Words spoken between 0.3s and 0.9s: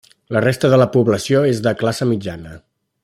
La resta de la